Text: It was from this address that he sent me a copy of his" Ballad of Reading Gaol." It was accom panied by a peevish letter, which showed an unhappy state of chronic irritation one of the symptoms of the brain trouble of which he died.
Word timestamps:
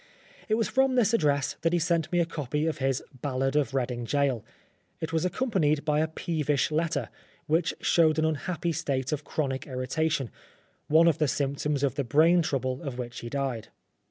It 0.49 0.55
was 0.55 0.67
from 0.67 0.95
this 0.95 1.13
address 1.13 1.57
that 1.61 1.73
he 1.73 1.77
sent 1.77 2.11
me 2.11 2.19
a 2.19 2.25
copy 2.25 2.65
of 2.65 2.79
his" 2.79 3.03
Ballad 3.21 3.55
of 3.55 3.75
Reading 3.75 4.03
Gaol." 4.05 4.43
It 4.99 5.13
was 5.13 5.25
accom 5.27 5.51
panied 5.51 5.85
by 5.85 5.99
a 5.99 6.07
peevish 6.07 6.71
letter, 6.71 7.09
which 7.45 7.75
showed 7.81 8.17
an 8.17 8.25
unhappy 8.25 8.71
state 8.71 9.11
of 9.11 9.23
chronic 9.23 9.67
irritation 9.67 10.31
one 10.87 11.07
of 11.07 11.19
the 11.19 11.27
symptoms 11.27 11.83
of 11.83 11.93
the 11.93 12.03
brain 12.03 12.41
trouble 12.41 12.81
of 12.81 12.97
which 12.97 13.19
he 13.19 13.29
died. 13.29 13.67